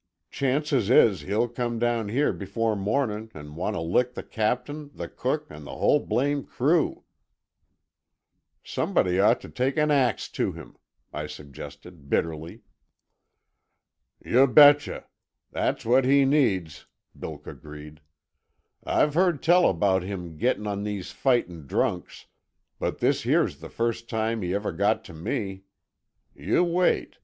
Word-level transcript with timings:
Chances 0.31 0.89
is 0.89 1.21
he'll 1.21 1.47
come 1.47 1.77
down 1.77 2.09
here 2.09 2.33
before 2.33 2.75
mornin' 2.75 3.29
an' 3.35 3.53
want 3.53 3.75
t' 3.75 3.81
lick 3.83 4.15
the 4.15 4.23
captain, 4.23 4.89
the 4.95 5.07
cook, 5.07 5.45
an' 5.51 5.63
the 5.63 5.75
whole 5.75 5.99
blame 6.03 6.43
crew." 6.43 7.03
"Somebody 8.63 9.19
ought 9.19 9.39
to 9.41 9.47
take 9.49 9.77
an 9.77 9.91
axe 9.91 10.27
to 10.29 10.53
him," 10.53 10.75
I 11.13 11.27
suggested 11.27 12.09
bitterly. 12.09 12.63
"Yuh 14.25 14.47
betche. 14.47 15.03
That's 15.51 15.85
what 15.85 16.03
he 16.03 16.25
needs," 16.25 16.87
Bilk 17.15 17.45
agreed. 17.45 18.01
"I've 18.83 19.13
heard 19.13 19.43
tell 19.43 19.69
about 19.69 20.01
him 20.01 20.35
gettin' 20.35 20.65
on 20.65 20.81
these 20.81 21.11
fightin' 21.11 21.67
drunks, 21.67 22.25
but 22.79 22.97
this 22.97 23.21
here's 23.21 23.59
the 23.59 23.69
first 23.69 24.09
time 24.09 24.41
he 24.41 24.51
ever 24.55 24.71
got 24.71 25.05
t' 25.05 25.13
me. 25.13 25.65
Yuh 26.33 26.63
wait. 26.63 27.19